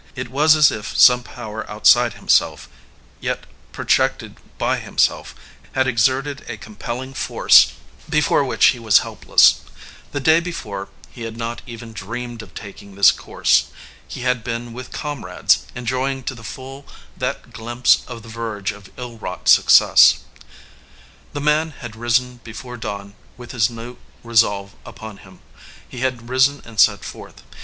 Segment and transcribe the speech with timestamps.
[0.15, 2.67] It was as if some power outside himself,
[3.19, 5.35] yet projected by himself,
[5.73, 7.73] had exerted a compelling force
[8.09, 9.59] before which he was helpless.
[10.11, 13.65] The day before he had not even dreamed of taking this course.
[14.07, 18.89] He had been with comrades, enjoying to the full that glimpse of the verge of
[18.97, 20.21] ill wrought success.
[21.33, 25.41] The man had risen before dawn with his new resolve upon him.
[25.87, 27.43] He had risen and set forth.